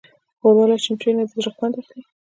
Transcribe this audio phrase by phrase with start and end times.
[0.39, 2.01] ښوروا له چمچۍ نه د زړه خوند اخلي.